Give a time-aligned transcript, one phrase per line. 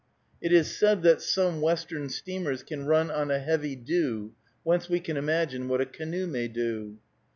[0.41, 4.99] It is said that some Western steamers can run on a heavy dew, whence we
[4.99, 6.97] can imagine what a canoe may do.